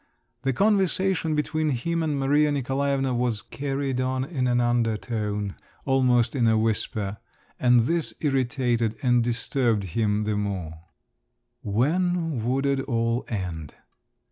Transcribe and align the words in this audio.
The 0.41 0.51
conversation 0.51 1.35
between 1.35 1.69
him 1.69 2.01
and 2.01 2.19
Maria 2.19 2.51
Nikolaevna 2.51 3.13
was 3.13 3.43
carried 3.43 4.01
on 4.01 4.23
in 4.23 4.47
an 4.47 4.59
undertone, 4.59 5.53
almost 5.85 6.35
in 6.35 6.47
a 6.47 6.57
whisper, 6.57 7.17
and 7.59 7.81
this 7.81 8.11
irritated 8.19 8.95
and 9.03 9.23
disturbed 9.23 9.83
him 9.93 10.23
the 10.23 10.35
more…. 10.35 10.73
When 11.61 12.43
would 12.43 12.65
it 12.65 12.79
all 12.79 13.25
end? 13.27 13.75